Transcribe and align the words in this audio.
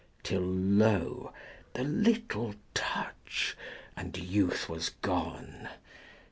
Till 0.23 0.41
lo, 0.41 1.31
the 1.73 1.83
little 1.83 2.55
touch, 2.73 3.55
and 3.95 4.17
youth 4.17 4.67
was 4.67 4.89
gone! 5.03 5.69